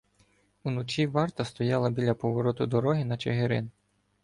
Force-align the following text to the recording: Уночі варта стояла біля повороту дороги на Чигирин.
Уночі 0.63 1.07
варта 1.07 1.45
стояла 1.45 1.89
біля 1.89 2.13
повороту 2.13 2.65
дороги 2.67 3.05
на 3.05 3.17
Чигирин. 3.17 3.71